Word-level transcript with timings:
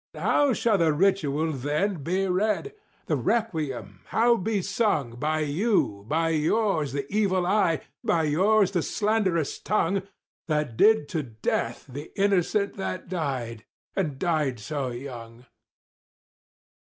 How 0.15 0.51
shall 0.53 0.79
the 0.79 0.91
ritual, 0.93 1.51
then, 1.51 2.01
be 2.01 2.25
read?—the 2.25 3.15
requiem 3.15 4.01
how 4.05 4.35
be 4.35 4.63
sung 4.63 5.11
By 5.11 5.41
you—by 5.41 6.29
yours, 6.29 6.91
the 6.91 7.05
evil 7.15 7.45
eye,—by 7.45 8.23
yours, 8.23 8.71
the 8.71 8.81
slanderous 8.81 9.59
tongue 9.59 10.01
That 10.47 10.75
did 10.75 11.07
to 11.09 11.21
death 11.21 11.85
the 11.87 12.11
innocent 12.19 12.77
that 12.77 13.09
died, 13.09 13.65
and 13.95 14.17
died 14.17 14.59
so 14.59 14.89
young?" 14.89 15.45